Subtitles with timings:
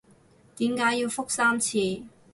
[0.57, 1.77] 點解要覆三次？